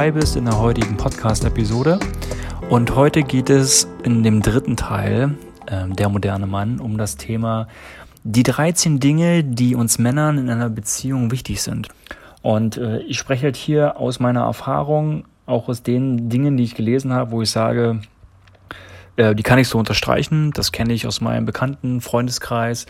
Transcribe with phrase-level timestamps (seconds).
[0.00, 2.00] dabei bist in der heutigen Podcast-Episode.
[2.70, 5.34] Und heute geht es in dem dritten Teil,
[5.66, 7.68] äh, der moderne Mann, um das Thema
[8.24, 11.88] die 13 Dinge, die uns Männern in einer Beziehung wichtig sind.
[12.40, 16.74] Und äh, ich spreche halt hier aus meiner Erfahrung, auch aus den Dingen, die ich
[16.74, 18.00] gelesen habe, wo ich sage,
[19.16, 20.52] äh, die kann ich so unterstreichen.
[20.52, 22.86] Das kenne ich aus meinem bekannten Freundeskreis.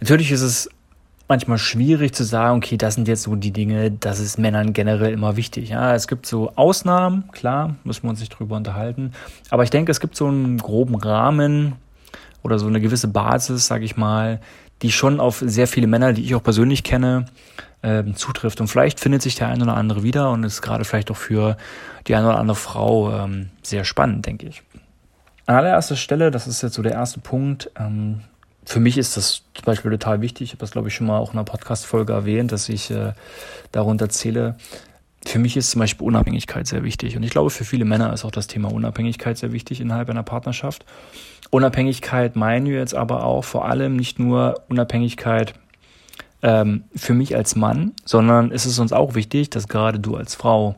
[0.00, 0.68] Natürlich ist es
[1.32, 5.14] manchmal schwierig zu sagen, okay, das sind jetzt so die Dinge, das ist Männern generell
[5.14, 5.70] immer wichtig.
[5.70, 9.12] Ja, es gibt so Ausnahmen, klar, müssen wir uns nicht drüber unterhalten.
[9.48, 11.76] Aber ich denke, es gibt so einen groben Rahmen
[12.42, 14.42] oder so eine gewisse Basis, sage ich mal,
[14.82, 17.24] die schon auf sehr viele Männer, die ich auch persönlich kenne,
[17.80, 18.60] äh, zutrifft.
[18.60, 21.56] Und vielleicht findet sich der eine oder andere wieder und ist gerade vielleicht auch für
[22.08, 24.62] die eine oder andere Frau ähm, sehr spannend, denke ich.
[25.46, 28.20] An allererster Stelle, das ist jetzt so der erste Punkt, ähm,
[28.64, 30.48] für mich ist das zum Beispiel total wichtig.
[30.48, 33.12] Ich habe das, glaube ich, schon mal auch in einer Podcast-Folge erwähnt, dass ich äh,
[33.72, 34.56] darunter zähle.
[35.24, 37.16] Für mich ist zum Beispiel Unabhängigkeit sehr wichtig.
[37.16, 40.22] Und ich glaube, für viele Männer ist auch das Thema Unabhängigkeit sehr wichtig innerhalb einer
[40.22, 40.84] Partnerschaft.
[41.50, 45.54] Unabhängigkeit meinen wir jetzt aber auch vor allem nicht nur Unabhängigkeit
[46.42, 50.34] ähm, für mich als Mann, sondern ist es uns auch wichtig, dass gerade du als
[50.34, 50.76] Frau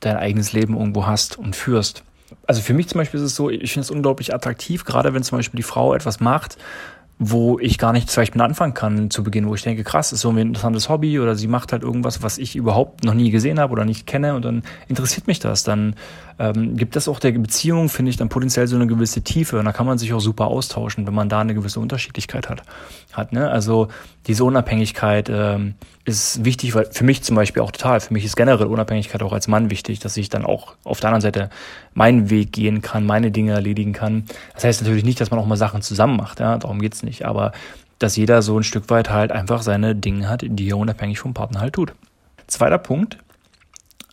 [0.00, 2.02] dein eigenes Leben irgendwo hast und führst
[2.46, 5.22] also für mich zum Beispiel ist es so, ich finde es unglaublich attraktiv, gerade wenn
[5.22, 6.58] zum Beispiel die Frau etwas macht,
[7.18, 10.20] wo ich gar nicht vielleicht mit anfangen kann zu Beginn, wo ich denke, krass, ist
[10.20, 13.60] so ein interessantes Hobby oder sie macht halt irgendwas, was ich überhaupt noch nie gesehen
[13.60, 15.62] habe oder nicht kenne und dann interessiert mich das.
[15.62, 15.94] Dann
[16.38, 19.64] ähm, gibt das auch der Beziehung, finde ich, dann potenziell so eine gewisse Tiefe und
[19.64, 22.62] da kann man sich auch super austauschen, wenn man da eine gewisse Unterschiedlichkeit hat.
[23.12, 23.50] hat ne?
[23.50, 23.88] Also
[24.26, 25.74] diese Unabhängigkeit ähm,
[26.04, 29.32] ist wichtig, weil für mich zum Beispiel auch total, für mich ist generell Unabhängigkeit auch
[29.32, 31.50] als Mann wichtig, dass ich dann auch auf der anderen Seite
[31.94, 34.24] meinen Weg gehen kann, meine Dinge erledigen kann.
[34.54, 37.24] Das heißt natürlich nicht, dass man auch mal Sachen zusammen macht, ja, darum geht's nicht,
[37.24, 37.52] aber
[37.98, 41.32] dass jeder so ein Stück weit halt einfach seine Dinge hat, die er unabhängig vom
[41.32, 41.92] Partner halt tut.
[42.46, 43.18] Zweiter Punkt,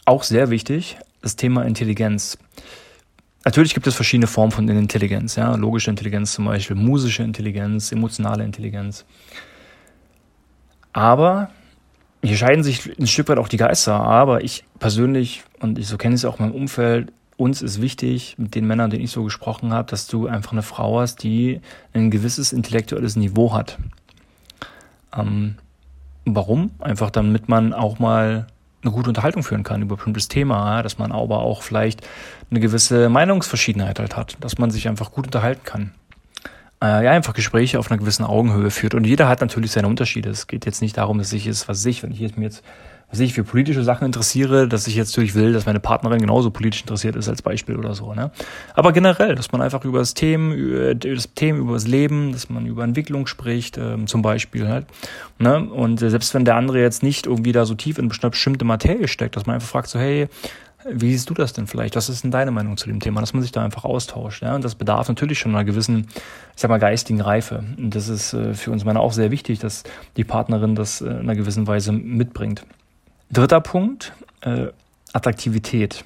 [0.06, 2.38] auch sehr wichtig, das Thema Intelligenz.
[3.44, 8.44] Natürlich gibt es verschiedene Formen von Intelligenz, ja, logische Intelligenz zum Beispiel, musische Intelligenz, emotionale
[8.44, 9.06] Intelligenz.
[10.94, 11.50] Aber
[12.24, 13.96] hier scheiden sich ein Stück weit auch die Geister.
[13.96, 18.36] Aber ich persönlich, und ich so kenne es auch in meinem Umfeld, uns ist wichtig,
[18.38, 21.62] mit den Männern, denen ich so gesprochen habe, dass du einfach eine Frau hast, die
[21.94, 23.80] ein gewisses intellektuelles Niveau hat.
[25.18, 25.56] Ähm,
[26.26, 26.72] warum?
[26.80, 28.46] Einfach damit man auch mal
[28.84, 32.08] eine gute Unterhaltung führen kann über ein bestimmtes Thema, dass man aber auch vielleicht
[32.50, 35.92] eine gewisse Meinungsverschiedenheit halt hat, dass man sich einfach gut unterhalten kann
[36.82, 38.96] äh, ja, einfach Gespräche auf einer gewissen Augenhöhe führt.
[38.96, 40.30] Und jeder hat natürlich seine Unterschiede.
[40.30, 42.64] Es geht jetzt nicht darum, dass ich es, was ich, wenn ich jetzt mir jetzt,
[43.12, 46.50] was ich für politische Sachen interessiere, dass ich jetzt natürlich will, dass meine Partnerin genauso
[46.50, 48.14] politisch interessiert ist als Beispiel oder so.
[48.14, 48.32] Ne?
[48.74, 52.50] Aber generell, dass man einfach über das Themen, über das Themen, über das Leben, dass
[52.50, 54.86] man über Entwicklung spricht, ähm, zum Beispiel halt.
[55.40, 55.70] Ne?
[55.70, 59.10] Und äh, selbst wenn der andere jetzt nicht irgendwie da so tief in bestimmte Materie
[59.10, 60.30] steckt, dass man einfach fragt so, hey,
[60.90, 61.96] wie siehst du das denn vielleicht?
[61.96, 63.20] Was ist denn deine Meinung zu dem Thema?
[63.20, 64.42] Dass man sich da einfach austauscht.
[64.42, 64.56] Ja?
[64.56, 66.08] Und das bedarf natürlich schon einer gewissen,
[66.56, 67.64] ich sag mal, geistigen Reife.
[67.78, 69.84] Und das ist äh, für uns Männer auch sehr wichtig, dass
[70.18, 72.64] die Partnerin das äh, in einer gewissen Weise mitbringt.
[73.32, 74.12] Dritter Punkt,
[74.42, 74.68] äh,
[75.14, 76.04] Attraktivität.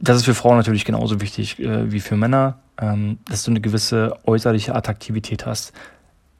[0.00, 3.60] Das ist für Frauen natürlich genauso wichtig äh, wie für Männer, ähm, dass du eine
[3.60, 5.72] gewisse äußerliche Attraktivität hast.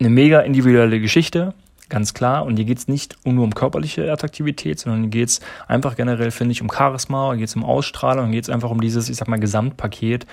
[0.01, 1.55] Eine mega individuelle Geschichte,
[1.89, 2.45] ganz klar.
[2.45, 6.33] Und hier geht es nicht nur um körperliche Attraktivität, sondern hier geht es einfach generell,
[6.33, 9.09] finde ich, um Charisma, hier geht es um Ausstrahlung, hier geht es einfach um dieses,
[9.09, 10.27] ich sag mal, Gesamtpaket.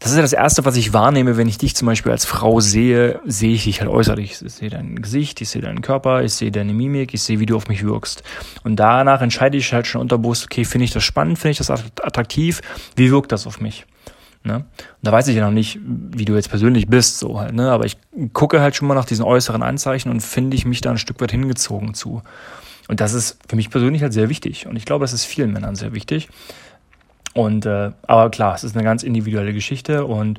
[0.00, 2.60] Das ist ja das Erste, was ich wahrnehme, wenn ich dich zum Beispiel als Frau
[2.60, 4.40] sehe, sehe ich dich halt äußerlich.
[4.42, 7.44] Ich sehe dein Gesicht, ich sehe deinen Körper, ich sehe deine Mimik, ich sehe, wie
[7.44, 8.22] du auf mich wirkst.
[8.64, 11.70] Und danach entscheide ich halt schon unterbewusst, okay, finde ich das spannend, finde ich das
[11.70, 12.62] attraktiv,
[12.96, 13.84] wie wirkt das auf mich?
[14.42, 14.54] Ne?
[14.54, 14.64] Und
[15.02, 17.70] da weiß ich ja noch nicht, wie du jetzt persönlich bist, so halt, ne?
[17.70, 17.98] Aber ich
[18.32, 21.20] gucke halt schon mal nach diesen äußeren Anzeichen und finde ich mich da ein Stück
[21.20, 22.22] weit hingezogen zu.
[22.88, 24.66] Und das ist für mich persönlich halt sehr wichtig.
[24.66, 26.30] Und ich glaube, das ist vielen Männern sehr wichtig.
[27.34, 30.38] Und äh, aber klar, es ist eine ganz individuelle Geschichte und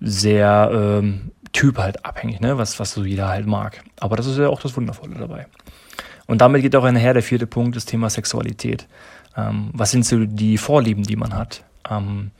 [0.00, 2.58] sehr ähm, Typ halt abhängig, ne?
[2.58, 3.82] was, was so jeder halt mag.
[3.98, 5.46] Aber das ist ja auch das Wundervolle dabei.
[6.26, 8.86] Und damit geht auch einher der vierte Punkt, das Thema Sexualität.
[9.36, 11.64] Ähm, was sind so die Vorlieben, die man hat?
[11.90, 12.30] Ähm,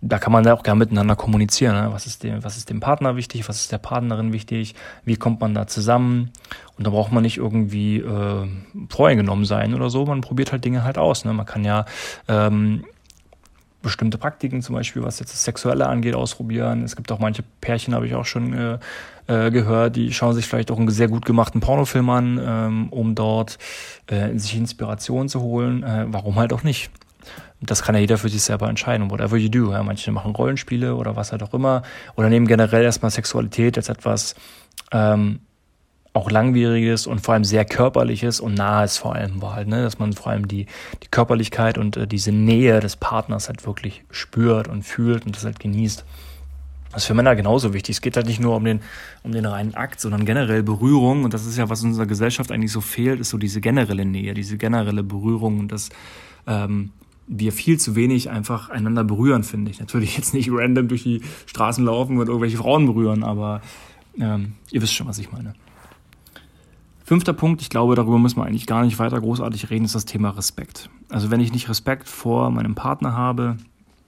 [0.00, 1.74] da kann man ja auch gerne miteinander kommunizieren.
[1.74, 1.92] Ne?
[1.92, 4.74] Was, ist dem, was ist dem Partner wichtig, was ist der Partnerin wichtig,
[5.04, 6.30] wie kommt man da zusammen?
[6.76, 8.48] Und da braucht man nicht irgendwie äh,
[8.88, 11.24] voreingenommen sein oder so, man probiert halt Dinge halt aus.
[11.24, 11.32] Ne?
[11.32, 11.84] Man kann ja
[12.28, 12.84] ähm,
[13.82, 16.84] bestimmte Praktiken, zum Beispiel was jetzt das Sexuelle angeht, ausprobieren.
[16.84, 18.78] Es gibt auch manche Pärchen, habe ich auch schon äh,
[19.26, 23.14] äh, gehört, die schauen sich vielleicht auch einen sehr gut gemachten Pornofilm an, ähm, um
[23.14, 23.58] dort
[24.06, 25.82] äh, sich Inspiration zu holen.
[25.82, 26.90] Äh, warum halt auch nicht?
[27.60, 29.72] Das kann ja jeder für sich selber entscheiden, whatever you do.
[29.72, 31.82] Ja, manche machen Rollenspiele oder was halt auch immer
[32.16, 34.36] oder nehmen generell erstmal Sexualität als etwas
[34.92, 35.40] ähm,
[36.14, 39.82] auch langwieriges und vor allem sehr körperliches und nahes vor allem war halt, ne?
[39.82, 40.66] dass man vor allem die,
[41.02, 45.44] die Körperlichkeit und äh, diese Nähe des Partners halt wirklich spürt und fühlt und das
[45.44, 46.04] halt genießt.
[46.90, 47.96] Das ist für Männer genauso wichtig.
[47.96, 48.80] Es geht halt nicht nur um den,
[49.22, 51.24] um den reinen Akt, sondern generell Berührung.
[51.24, 54.06] Und das ist ja, was in unserer Gesellschaft eigentlich so fehlt, ist so diese generelle
[54.06, 55.90] Nähe, diese generelle Berührung und das,
[56.46, 56.90] ähm,
[57.28, 59.80] wir viel zu wenig einfach einander berühren, finde ich.
[59.80, 63.60] Natürlich jetzt nicht random durch die Straßen laufen und irgendwelche Frauen berühren, aber
[64.18, 65.54] ähm, ihr wisst schon, was ich meine.
[67.04, 70.04] Fünfter Punkt, ich glaube, darüber müssen wir eigentlich gar nicht weiter großartig reden, ist das
[70.04, 70.90] Thema Respekt.
[71.08, 73.56] Also wenn ich nicht Respekt vor meinem Partner habe,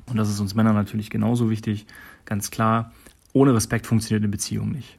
[0.07, 1.87] und das ist uns Männern natürlich genauso wichtig,
[2.25, 2.93] ganz klar,
[3.33, 4.97] ohne Respekt funktioniert eine Beziehung nicht.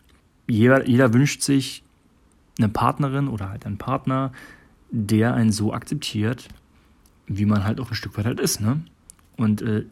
[0.48, 1.84] Jeder, jeder wünscht sich
[2.58, 4.32] eine Partnerin oder halt einen Partner,
[4.90, 6.50] der einen so akzeptiert,
[7.28, 8.62] wie man halt auch ein Stück weit halt ist.
[8.62, 8.82] Ne?
[9.38, 9.86] Und äh,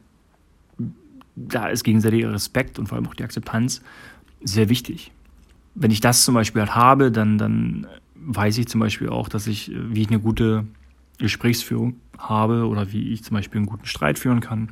[1.35, 3.81] da ist gegenseitiger Respekt und vor allem auch die Akzeptanz
[4.43, 5.11] sehr wichtig
[5.75, 9.47] wenn ich das zum Beispiel halt habe, dann, dann weiß ich zum Beispiel auch, dass
[9.47, 10.65] ich, wie ich eine gute
[11.17, 14.69] Gesprächsführung habe oder wie ich zum Beispiel einen guten Streit führen kann.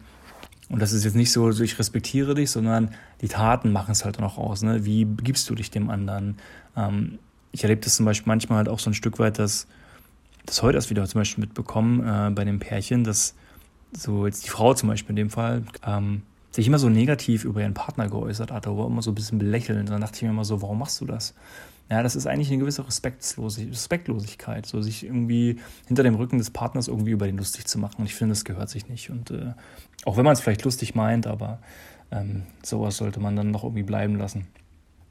[0.70, 4.20] Und das ist jetzt nicht so, ich respektiere dich, sondern die Taten machen es halt
[4.20, 4.64] noch aus.
[4.64, 4.84] Ne?
[4.84, 6.36] Wie gibst du dich dem anderen?
[6.76, 7.20] Ähm,
[7.54, 9.68] ich erlebe das zum Beispiel manchmal halt auch so ein Stück weit, dass
[10.48, 13.36] das heute erst wieder zum Beispiel mitbekommen äh, bei dem Pärchen, dass
[13.92, 17.62] so jetzt die Frau zum Beispiel in dem Fall ähm, sich immer so negativ über
[17.62, 19.90] ihren Partner geäußert hat, aber immer so ein bisschen belächelnd.
[19.90, 21.36] dann dachte ich mir immer so, warum machst du das?
[21.90, 26.90] Ja, das ist eigentlich eine gewisse Respektlosigkeit, so sich irgendwie hinter dem Rücken des Partners
[26.90, 27.98] irgendwie über den lustig zu machen.
[28.00, 29.10] Und ich finde, das gehört sich nicht.
[29.10, 29.54] Und äh,
[30.04, 31.60] auch wenn man es vielleicht lustig meint, aber
[32.12, 34.48] ähm, sowas sollte man dann noch irgendwie bleiben lassen.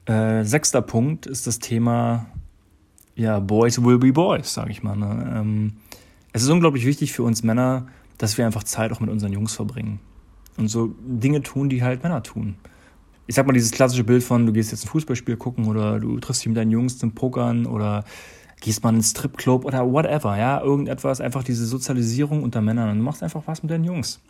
[0.04, 2.26] Äh, sechster Punkt ist das Thema,
[3.16, 4.96] ja, Boys will be Boys, sage ich mal.
[4.96, 5.34] Ne?
[5.36, 5.72] Ähm,
[6.32, 7.86] es ist unglaublich wichtig für uns Männer,
[8.18, 10.00] dass wir einfach Zeit auch mit unseren Jungs verbringen
[10.56, 12.56] und so Dinge tun, die halt Männer tun.
[13.26, 16.18] Ich sag mal, dieses klassische Bild von, du gehst jetzt ein Fußballspiel gucken oder du
[16.20, 18.04] triffst dich mit deinen Jungs zum Pokern oder
[18.60, 22.98] gehst mal in einen Stripclub oder whatever, ja, irgendetwas, einfach diese Sozialisierung unter Männern und
[22.98, 24.20] du machst einfach was mit deinen Jungs.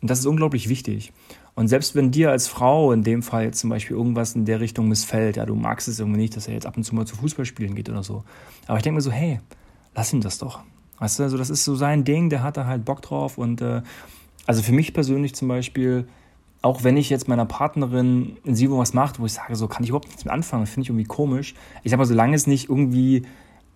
[0.00, 1.12] Und das ist unglaublich wichtig.
[1.56, 4.60] Und selbst wenn dir als Frau in dem Fall jetzt zum Beispiel irgendwas in der
[4.60, 7.06] Richtung missfällt, ja, du magst es irgendwie nicht, dass er jetzt ab und zu mal
[7.06, 8.24] zu Fußballspielen geht oder so.
[8.66, 9.40] Aber ich denke mir so, hey,
[9.94, 10.60] lass ihm das doch.
[10.98, 13.62] Weißt du, also das ist so sein Ding, der hat da halt Bock drauf und
[13.62, 13.80] äh,
[14.46, 16.06] also für mich persönlich zum Beispiel,
[16.60, 19.82] auch wenn ich jetzt meiner Partnerin in sie was macht, wo ich sage, so kann
[19.82, 21.54] ich überhaupt nichts mehr anfangen, finde ich irgendwie komisch.
[21.82, 23.22] Ich sag mal, solange es nicht irgendwie,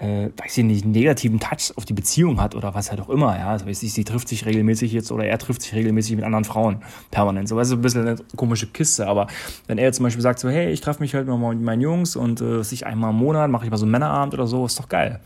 [0.00, 3.38] äh, weiß ich nicht, negativen Touch auf die Beziehung hat oder was halt auch immer,
[3.38, 3.50] ja.
[3.50, 6.44] Also weiß ich, sie trifft sich regelmäßig jetzt oder er trifft sich regelmäßig mit anderen
[6.44, 6.79] Frauen
[7.11, 7.49] permanent.
[7.49, 9.06] So, weißt du, ein bisschen eine komische Kiste.
[9.06, 9.26] Aber
[9.67, 12.17] wenn er zum Beispiel sagt, so, hey, ich treffe mich halt mal mit meinen Jungs
[12.17, 14.79] und äh, sich einmal im Monat mache ich mal so einen Männerabend oder so, ist
[14.79, 15.20] doch geil.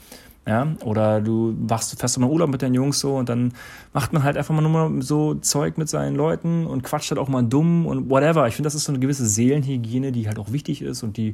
[0.46, 3.52] Ja, oder du wachst, fährst mal Urlaub mit deinen Jungs so und dann
[3.94, 7.18] macht man halt einfach mal nur mal so Zeug mit seinen Leuten und quatscht halt
[7.18, 8.46] auch mal dumm und whatever.
[8.46, 11.32] Ich finde, das ist so eine gewisse Seelenhygiene, die halt auch wichtig ist und die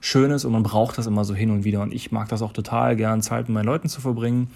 [0.00, 1.82] schön ist und man braucht das immer so hin und wieder.
[1.82, 4.50] Und ich mag das auch total gern, Zeit mit meinen Leuten zu verbringen.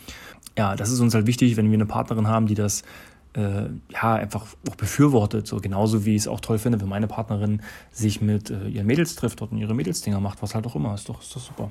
[0.57, 2.83] Ja, das ist uns halt wichtig, wenn wir eine Partnerin haben, die das
[3.35, 5.47] äh, ja einfach auch befürwortet.
[5.47, 8.87] So genauso wie ich es auch toll finde, wenn meine Partnerin sich mit äh, ihren
[8.87, 10.95] Mädels trifft und ihre Mädelsdinger macht, was halt auch immer.
[10.95, 11.71] Ist doch, ist doch super.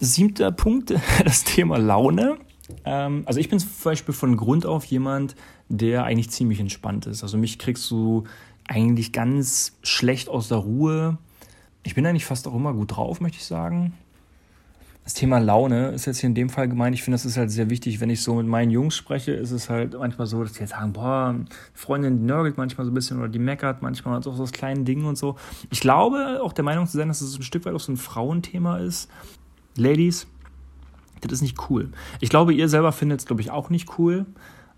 [0.00, 2.36] Siebter Punkt, das Thema Laune.
[2.84, 5.34] Ähm, also ich bin zum Beispiel von Grund auf jemand,
[5.68, 7.22] der eigentlich ziemlich entspannt ist.
[7.22, 8.24] Also mich kriegst du
[8.66, 11.18] eigentlich ganz schlecht aus der Ruhe.
[11.82, 13.94] Ich bin eigentlich fast auch immer gut drauf, möchte ich sagen.
[15.08, 16.94] Das Thema Laune ist jetzt hier in dem Fall gemeint.
[16.94, 17.98] Ich finde, das ist halt sehr wichtig.
[17.98, 20.72] Wenn ich so mit meinen Jungs spreche, ist es halt manchmal so, dass die jetzt
[20.72, 21.34] sagen, boah,
[21.72, 24.84] Freundin nörgelt manchmal so ein bisschen oder die meckert manchmal hat auch so das kleine
[24.84, 25.36] Ding und so.
[25.70, 27.96] Ich glaube auch der Meinung zu sein, dass es ein Stück weit auch so ein
[27.96, 29.08] Frauenthema ist.
[29.78, 30.26] Ladies,
[31.22, 31.90] das ist nicht cool.
[32.20, 34.26] Ich glaube, ihr selber findet es, glaube ich, auch nicht cool.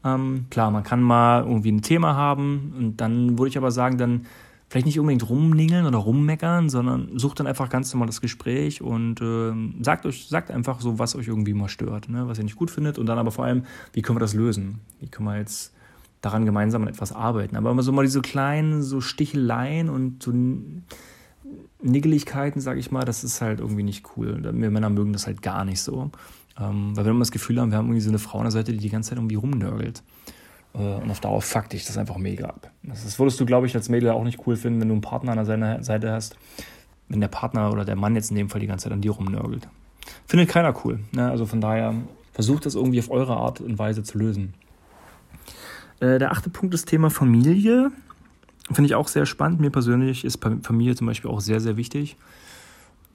[0.05, 3.99] Ähm, klar, man kann mal irgendwie ein Thema haben und dann würde ich aber sagen,
[3.99, 4.27] dann
[4.71, 9.21] vielleicht nicht unbedingt rumningeln oder rummeckern, sondern sucht dann einfach ganz normal das Gespräch und
[9.21, 12.29] äh, sagt euch, sagt einfach so, was euch irgendwie mal stört, ne?
[12.29, 14.79] was ihr nicht gut findet und dann aber vor allem, wie können wir das lösen?
[15.01, 15.75] Wie können wir jetzt
[16.21, 17.57] daran gemeinsam an etwas arbeiten?
[17.57, 20.33] Aber immer so mal diese kleinen so Sticheleien und so
[21.83, 24.39] Niggeligkeiten, sage ich mal, das ist halt irgendwie nicht cool.
[24.41, 26.13] Wir Männer mögen das halt gar nicht so.
[26.61, 28.53] Ähm, weil wir immer das Gefühl haben, wir haben irgendwie so eine Frau an der
[28.53, 30.05] Seite, die die ganze Zeit irgendwie rumnörgelt.
[30.75, 32.71] Äh, und auf Dauer fuckt dich das einfach mega ab.
[32.83, 35.33] Das würdest du, glaube ich, als Mädel auch nicht cool finden, wenn du einen Partner
[35.33, 36.37] an der Seite hast,
[37.09, 39.13] wenn der Partner oder der Mann jetzt in dem Fall die ganze Zeit an dir
[39.13, 39.69] rumnörgelt.
[40.27, 41.01] Findet keiner cool.
[41.13, 41.31] Ne?
[41.31, 41.95] Also von daher
[42.33, 44.55] versucht das irgendwie auf eure Art und Weise zu lösen.
[46.01, 47.91] Äh, der achte Punkt ist Thema Familie.
[48.71, 49.61] Finde ich auch sehr spannend.
[49.61, 52.17] Mir persönlich ist Familie zum Beispiel auch sehr, sehr wichtig.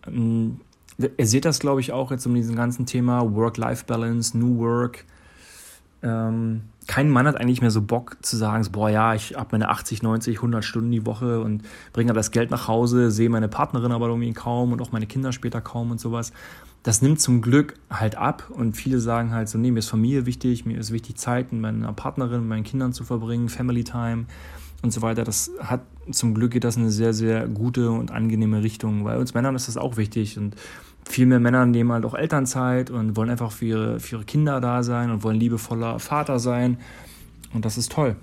[0.05, 0.59] Ähm,
[0.97, 5.05] ihr seht das, glaube ich, auch jetzt um diesen ganzen Thema Work-Life-Balance, New Work.
[6.05, 9.50] Ähm, kein Mann hat eigentlich mehr so Bock zu sagen, so, boah, ja, ich habe
[9.53, 13.47] meine 80, 90, 100 Stunden die Woche und bringe das Geld nach Hause, sehe meine
[13.47, 16.31] Partnerin aber irgendwie kaum und auch meine Kinder später kaum und sowas.
[16.83, 20.27] Das nimmt zum Glück halt ab und viele sagen halt so, nee, mir ist Familie
[20.27, 24.27] wichtig, mir ist wichtig, Zeit mit meiner Partnerin, mit meinen Kindern zu verbringen, Family Time
[24.86, 25.24] und so weiter.
[25.24, 29.18] Das hat zum Glück geht das in eine sehr, sehr gute und angenehme Richtung, weil
[29.18, 30.56] uns Männern ist das auch wichtig und
[31.08, 34.62] viel mehr Männer nehmen halt auch Elternzeit und wollen einfach für ihre, für ihre Kinder
[34.62, 36.77] da sein und wollen liebevoller Vater sein.
[37.54, 38.15] Und das ist toll.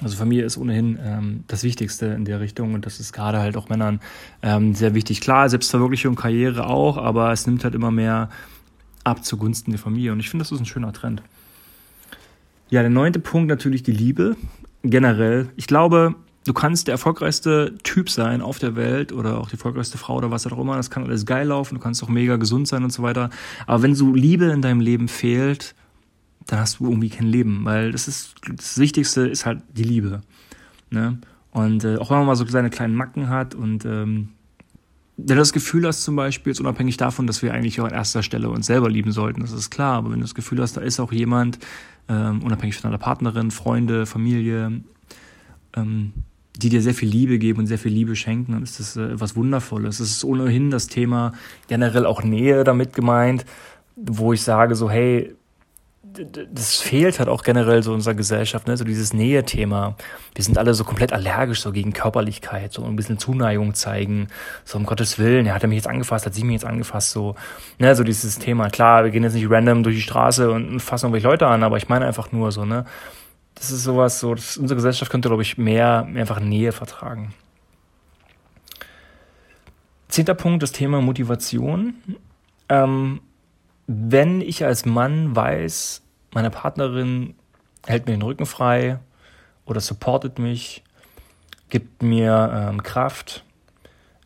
[0.00, 3.56] Also Familie ist ohnehin ähm, das Wichtigste in der Richtung und das ist gerade halt
[3.56, 4.00] auch Männern
[4.42, 5.20] ähm, sehr wichtig.
[5.20, 8.28] Klar, Selbstverwirklichung, Karriere auch, aber es nimmt halt immer mehr
[9.02, 11.22] ab zugunsten der Familie und ich finde, das ist ein schöner Trend.
[12.70, 14.36] Ja, der neunte Punkt natürlich die Liebe
[14.82, 15.48] generell.
[15.56, 19.98] Ich glaube, du kannst der erfolgreichste Typ sein auf der Welt oder auch die erfolgreichste
[19.98, 20.76] Frau oder was auch immer.
[20.76, 23.30] Das kann alles geil laufen, du kannst auch mega gesund sein und so weiter.
[23.66, 25.74] Aber wenn so Liebe in deinem Leben fehlt,
[26.46, 30.22] dann hast du irgendwie kein Leben, weil das ist das Wichtigste ist halt die Liebe.
[30.90, 31.18] Ne?
[31.50, 34.30] Und äh, auch wenn man mal so seine kleinen Macken hat und ähm,
[35.18, 37.92] wenn du das Gefühl hast, zum Beispiel, jetzt unabhängig davon, dass wir eigentlich auch an
[37.92, 40.76] erster Stelle uns selber lieben sollten, das ist klar, aber wenn du das Gefühl hast,
[40.76, 41.58] da ist auch jemand,
[42.08, 44.80] ähm, unabhängig von deiner Partnerin, Freunde, Familie,
[45.76, 46.12] ähm,
[46.56, 49.20] die dir sehr viel Liebe geben und sehr viel Liebe schenken, dann ist das äh,
[49.20, 49.98] was Wundervolles.
[49.98, 51.32] Es ist ohnehin das Thema
[51.66, 53.44] generell auch Nähe damit gemeint,
[53.96, 55.34] wo ich sage so, hey,
[56.52, 58.76] das fehlt halt auch generell so in unserer Gesellschaft, ne?
[58.76, 59.96] so dieses Nähe-Thema.
[60.34, 64.28] Wir sind alle so komplett allergisch so gegen Körperlichkeit, so ein bisschen Zuneigung zeigen,
[64.64, 67.34] so um Gottes Willen, er hat mich jetzt angefasst, hat sie mich jetzt angefasst, so,
[67.78, 68.68] ne, so dieses Thema.
[68.68, 71.76] Klar, wir gehen jetzt nicht random durch die Straße und fassen irgendwelche Leute an, aber
[71.76, 72.84] ich meine einfach nur so, ne,
[73.54, 77.34] das ist sowas, so, das, unsere Gesellschaft könnte, glaube ich, mehr, mehr einfach Nähe vertragen.
[80.08, 81.94] Zehnter Punkt, das Thema Motivation.
[82.68, 83.20] Ähm,
[83.88, 86.02] wenn ich als Mann weiß,
[86.32, 87.34] meine Partnerin
[87.86, 88.98] hält mir den Rücken frei
[89.64, 90.84] oder supportet mich,
[91.70, 93.44] gibt mir ähm, Kraft,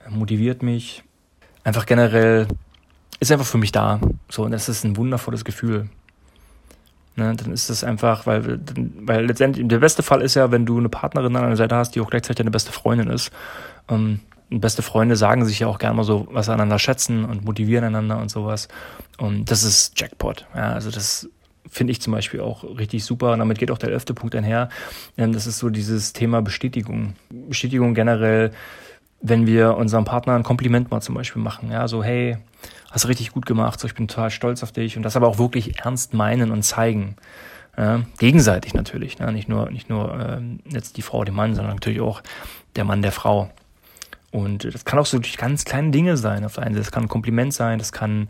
[0.08, 1.04] motiviert mich,
[1.62, 2.48] einfach generell
[3.20, 4.00] ist einfach für mich da.
[4.28, 5.88] So, und das ist ein wundervolles Gefühl.
[7.14, 8.58] Ne, dann ist das einfach, weil,
[9.00, 11.94] weil letztendlich der beste Fall ist ja, wenn du eine Partnerin an deiner Seite hast,
[11.94, 13.30] die auch gleichzeitig deine beste Freundin ist.
[13.88, 14.20] Ähm,
[14.60, 18.18] beste Freunde sagen sich ja auch gerne mal so, was einander schätzen und motivieren einander
[18.18, 18.68] und sowas.
[19.18, 20.46] Und das ist Jackpot.
[20.54, 21.28] Ja, also das
[21.68, 23.32] finde ich zum Beispiel auch richtig super.
[23.32, 24.68] Und damit geht auch der elfte Punkt einher.
[25.16, 27.14] Ähm, das ist so dieses Thema Bestätigung.
[27.30, 28.52] Bestätigung generell,
[29.20, 31.70] wenn wir unserem Partner ein Kompliment mal zum Beispiel machen.
[31.70, 32.36] Ja, so, hey,
[32.90, 35.38] hast richtig gut gemacht, so ich bin total stolz auf dich und das aber auch
[35.38, 37.16] wirklich ernst meinen und zeigen.
[37.76, 39.32] Ja, gegenseitig natürlich, ne?
[39.32, 42.22] nicht nur, nicht nur ähm, jetzt die Frau, der Mann, sondern natürlich auch
[42.76, 43.50] der Mann der Frau.
[44.32, 46.44] Und das kann auch so durch ganz kleine Dinge sein.
[46.44, 48.28] Auf der einen Seite, das kann ein Kompliment sein, das kann,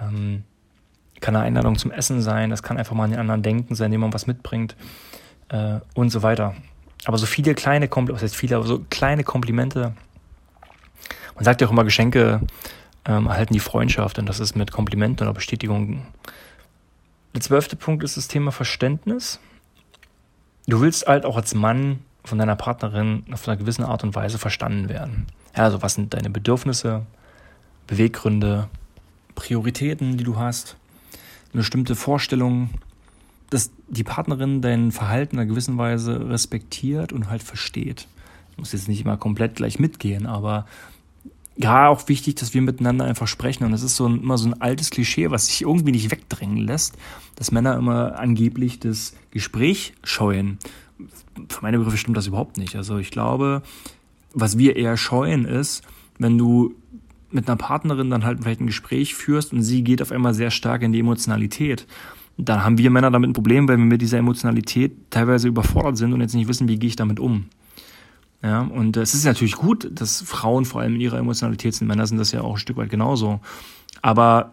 [0.00, 0.44] ähm,
[1.20, 3.86] kann eine Einladung zum Essen sein, das kann einfach mal an den anderen denken sein,
[3.86, 4.76] indem man was mitbringt
[5.48, 6.54] äh, und so weiter.
[7.06, 9.94] Aber so viele kleine Komplimente, was heißt viele, aber so kleine Komplimente.
[11.34, 12.42] Man sagt ja auch immer, Geschenke
[13.06, 16.02] ähm, erhalten die Freundschaft und das ist mit Komplimenten oder Bestätigungen.
[17.34, 19.40] Der zwölfte Punkt ist das Thema Verständnis.
[20.66, 24.38] Du willst halt auch als Mann von deiner Partnerin auf einer gewissen Art und Weise
[24.38, 25.26] verstanden werden.
[25.54, 27.04] Ja, also was sind deine Bedürfnisse,
[27.86, 28.68] Beweggründe,
[29.34, 30.76] Prioritäten, die du hast,
[31.52, 32.70] eine bestimmte Vorstellung,
[33.50, 38.06] dass die Partnerin dein Verhalten in einer gewissen Weise respektiert und halt versteht.
[38.54, 40.66] Du musst jetzt nicht immer komplett gleich mitgehen, aber
[41.56, 43.64] ja, auch wichtig, dass wir miteinander einfach sprechen.
[43.64, 46.58] Und das ist so ein, immer so ein altes Klischee, was sich irgendwie nicht wegdrängen
[46.58, 46.96] lässt,
[47.36, 50.58] dass Männer immer angeblich das Gespräch scheuen.
[51.48, 52.76] Für meine Begriffe stimmt das überhaupt nicht.
[52.76, 53.62] Also ich glaube,
[54.32, 55.82] was wir eher scheuen ist,
[56.18, 56.74] wenn du
[57.30, 60.50] mit einer Partnerin dann halt vielleicht ein Gespräch führst und sie geht auf einmal sehr
[60.50, 61.86] stark in die Emotionalität.
[62.36, 66.12] Dann haben wir Männer damit ein Problem, weil wir mit dieser Emotionalität teilweise überfordert sind
[66.12, 67.46] und jetzt nicht wissen, wie gehe ich damit um.
[68.42, 71.86] Ja, und es ist natürlich gut, dass Frauen vor allem in ihrer Emotionalität sind.
[71.86, 73.40] Männer sind das ja auch ein Stück weit genauso.
[74.00, 74.52] Aber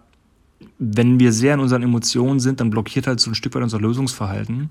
[0.77, 3.80] wenn wir sehr in unseren Emotionen sind, dann blockiert halt so ein Stück weit unser
[3.80, 4.70] Lösungsverhalten.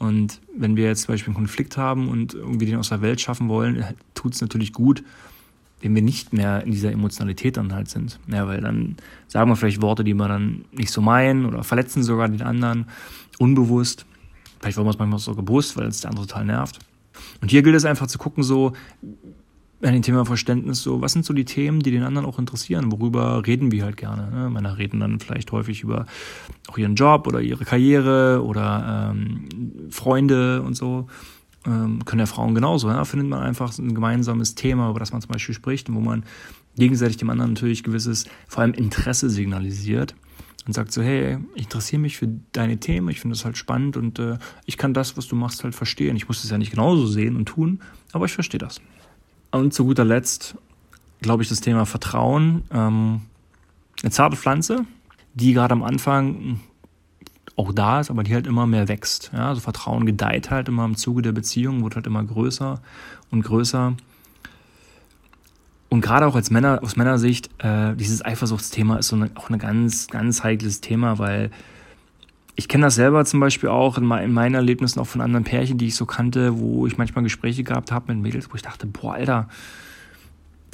[0.00, 3.20] Und wenn wir jetzt zum Beispiel einen Konflikt haben und irgendwie den aus der Welt
[3.20, 5.04] schaffen wollen, tut es natürlich gut,
[5.82, 8.18] wenn wir nicht mehr in dieser Emotionalität dann halt sind.
[8.26, 8.96] Ja, weil dann
[9.28, 12.86] sagen wir vielleicht Worte, die wir dann nicht so meinen oder verletzen sogar den anderen
[13.38, 14.06] unbewusst.
[14.60, 16.78] Vielleicht wollen wir es manchmal so gewusst, weil es der andere total nervt.
[17.42, 18.72] Und hier gilt es einfach zu gucken, so,
[19.82, 22.92] an dem Thema Verständnis, so, was sind so die Themen, die den anderen auch interessieren?
[22.92, 24.30] Worüber reden wir halt gerne?
[24.30, 24.50] Ne?
[24.50, 26.06] Männer reden dann vielleicht häufig über
[26.68, 29.48] auch ihren Job oder ihre Karriere oder ähm,
[29.90, 31.06] Freunde und so.
[31.66, 32.88] Ähm, können ja Frauen genauso.
[32.88, 36.00] Da findet man einfach ein gemeinsames Thema, über das man zum Beispiel spricht und wo
[36.00, 36.24] man
[36.76, 40.14] gegenseitig dem anderen natürlich gewisses, vor allem Interesse signalisiert.
[40.66, 43.96] und sagt so, hey, ich interessiere mich für deine Themen, ich finde das halt spannend
[43.96, 46.16] und äh, ich kann das, was du machst, halt verstehen.
[46.16, 47.80] Ich muss es ja nicht genauso sehen und tun,
[48.12, 48.80] aber ich verstehe das.
[49.50, 50.56] Und zu guter Letzt,
[51.20, 52.64] glaube ich, das Thema Vertrauen.
[52.72, 53.22] Ähm,
[54.02, 54.86] eine zarte Pflanze,
[55.34, 56.60] die gerade am Anfang
[57.56, 59.30] auch da ist, aber die halt immer mehr wächst.
[59.34, 62.80] Ja, also Vertrauen gedeiht halt immer im Zuge der Beziehung, wird halt immer größer
[63.30, 63.94] und größer.
[65.90, 69.58] Und gerade auch als Männer, aus Männersicht, äh, dieses Eifersuchtsthema ist so eine, auch ein
[69.58, 71.50] ganz, ganz heikles Thema, weil
[72.60, 75.78] ich kenne das selber zum Beispiel auch in, in, meinen Erlebnissen auch von anderen Pärchen,
[75.78, 78.86] die ich so kannte, wo ich manchmal Gespräche gehabt habe mit Mädels, wo ich dachte,
[78.86, 79.48] boah, Alter,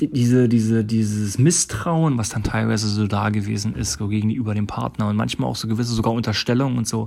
[0.00, 5.06] diese, diese, dieses Misstrauen, was dann teilweise so da gewesen ist, so gegenüber dem Partner
[5.06, 7.06] und manchmal auch so gewisse sogar Unterstellungen und so,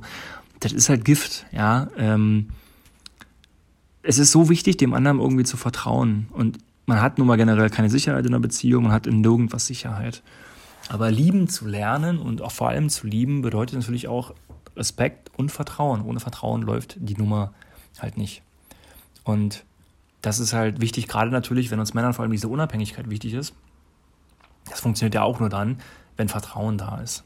[0.62, 1.90] das ist halt Gift, ja.
[1.98, 2.48] Ähm,
[4.02, 6.30] es ist so wichtig, dem anderen irgendwie zu vertrauen.
[6.32, 9.66] Und man hat nun mal generell keine Sicherheit in einer Beziehung, man hat in nirgendwas
[9.66, 10.24] Sicherheit.
[10.88, 14.34] Aber lieben zu lernen und auch vor allem zu lieben bedeutet natürlich auch
[14.76, 16.02] Respekt und Vertrauen.
[16.02, 17.54] Ohne Vertrauen läuft die Nummer
[18.00, 18.42] halt nicht.
[19.24, 19.66] Und
[20.22, 23.54] das ist halt wichtig, gerade natürlich, wenn uns Männern vor allem diese Unabhängigkeit wichtig ist.
[24.70, 25.80] Das funktioniert ja auch nur dann,
[26.18, 27.24] wenn Vertrauen da ist.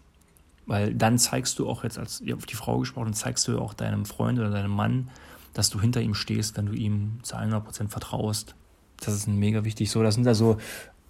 [0.66, 4.06] Weil dann zeigst du auch jetzt als auf die Frau gesprochen, zeigst du auch deinem
[4.06, 5.10] Freund oder deinem Mann,
[5.54, 8.56] dass du hinter ihm stehst, wenn du ihm zu 100% vertraust.
[9.00, 9.92] Das ist mega wichtig.
[9.92, 10.58] So, das sind also,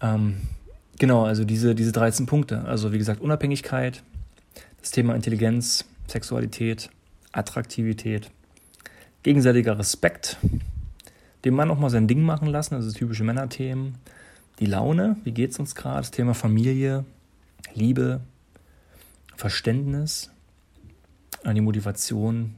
[0.02, 0.42] ähm,
[0.98, 2.64] genau, also diese, diese 13 Punkte.
[2.66, 4.04] Also, wie gesagt, Unabhängigkeit,
[4.82, 6.90] das Thema Intelligenz, Sexualität,
[7.32, 8.30] Attraktivität,
[9.24, 10.38] gegenseitiger Respekt,
[11.46, 13.96] dem Mann auch mal sein Ding machen lassen, also typische Männerthemen.
[14.60, 15.98] Die Laune, wie geht es uns gerade?
[15.98, 17.06] Das Thema Familie,
[17.74, 18.22] Liebe,
[19.36, 20.30] Verständnis,
[21.46, 22.56] die Motivation,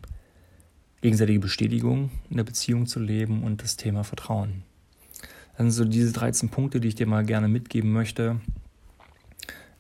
[1.02, 4.64] gegenseitige Bestätigung in der Beziehung zu leben und das Thema Vertrauen.
[5.58, 8.42] Das sind so diese 13 Punkte, die ich dir mal gerne mitgeben möchte,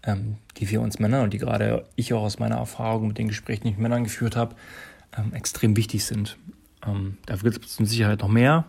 [0.06, 3.28] ähm, die wir uns Männer und die gerade ich auch aus meiner Erfahrung mit den
[3.28, 4.56] Gesprächen, die ich mit Männern geführt habe,
[5.18, 6.38] ähm, extrem wichtig sind.
[6.86, 8.66] Ähm, da gibt es mit Sicherheit noch mehr,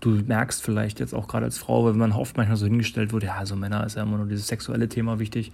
[0.00, 3.24] du merkst vielleicht jetzt auch gerade als Frau, weil man oft manchmal so hingestellt wird,
[3.24, 5.52] ja, also Männer ist ja immer nur dieses sexuelle Thema wichtig.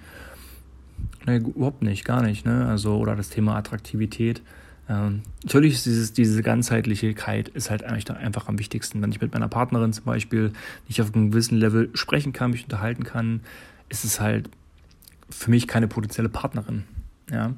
[1.27, 2.66] Nee, überhaupt nicht, gar nicht, ne?
[2.66, 4.42] Also, oder das Thema Attraktivität.
[4.88, 9.01] Ähm, natürlich ist dieses, diese Ganzheitlichkeit ist halt eigentlich einfach am wichtigsten.
[9.03, 10.53] Wenn ich mit meiner Partnerin zum Beispiel
[10.88, 13.40] nicht auf einem gewissen Level sprechen kann, mich unterhalten kann,
[13.93, 14.49] ist es halt
[15.29, 16.85] für mich keine potenzielle Partnerin.
[17.31, 17.53] Ja?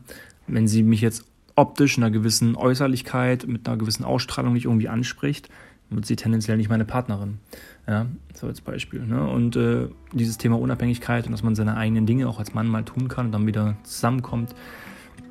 [0.47, 4.88] Wenn sie mich jetzt optisch in einer gewissen Äußerlichkeit, mit einer gewissen Ausstrahlung nicht irgendwie
[4.88, 5.49] anspricht,
[5.90, 7.38] wird sie tendenziell nicht meine Partnerin.
[7.87, 9.07] Ja, so als Beispiel.
[9.07, 9.29] Ne?
[9.29, 12.83] Und äh, dieses Thema Unabhängigkeit und dass man seine eigenen Dinge auch als Mann mal
[12.83, 14.55] tun kann und dann wieder zusammenkommt,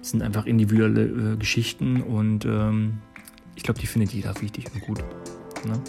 [0.01, 2.99] sind einfach individuelle äh, Geschichten und ähm,
[3.55, 4.99] ich glaube, die findet jeder wichtig und gut.
[5.65, 5.79] Ne?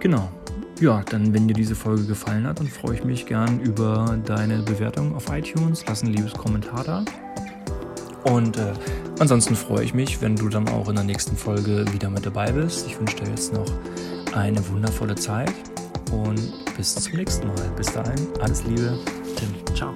[0.00, 0.30] Genau.
[0.80, 4.62] Ja, dann, wenn dir diese Folge gefallen hat, dann freue ich mich gern über deine
[4.62, 5.84] Bewertung auf iTunes.
[5.86, 7.04] Lass ein liebes Kommentar da.
[8.24, 8.72] Und äh,
[9.18, 12.50] ansonsten freue ich mich, wenn du dann auch in der nächsten Folge wieder mit dabei
[12.50, 12.86] bist.
[12.86, 13.70] Ich wünsche dir jetzt noch
[14.34, 15.52] eine wundervolle Zeit
[16.10, 16.40] und
[16.76, 17.70] bis zum nächsten Mal.
[17.76, 18.98] Bis dahin, alles Liebe,
[19.36, 19.76] Tim.
[19.76, 19.94] Ciao.